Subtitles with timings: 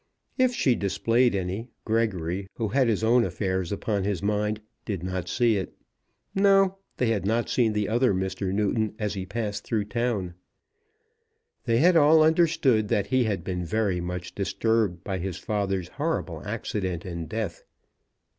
[0.35, 5.29] If she displayed any, Gregory, who had his own affairs upon his mind, did not
[5.29, 5.75] see it.
[6.33, 8.51] No; they had not seen the other Mr.
[8.51, 10.33] Newton as he passed through town.
[11.65, 16.41] They had all understood that he had been very much disturbed by his father's horrible
[16.47, 17.63] accident and death.